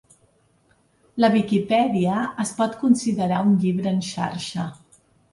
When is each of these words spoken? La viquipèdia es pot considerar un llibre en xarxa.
La 1.23 1.27
viquipèdia 1.33 2.15
es 2.43 2.53
pot 2.61 2.77
considerar 2.85 3.41
un 3.49 3.53
llibre 3.65 3.93
en 3.97 3.99
xarxa. 4.07 4.65